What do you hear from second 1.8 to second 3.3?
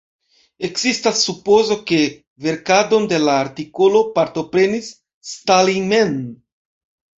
ke verkadon de